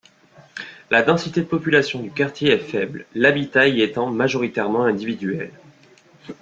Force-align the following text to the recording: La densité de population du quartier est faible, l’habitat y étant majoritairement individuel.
La 0.89 1.03
densité 1.03 1.41
de 1.41 1.45
population 1.45 1.99
du 2.01 2.09
quartier 2.09 2.49
est 2.53 2.57
faible, 2.57 3.05
l’habitat 3.13 3.67
y 3.67 3.83
étant 3.83 4.09
majoritairement 4.09 4.81
individuel. 4.85 5.51